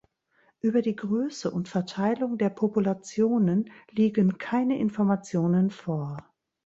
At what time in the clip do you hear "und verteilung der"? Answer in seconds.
1.51-2.49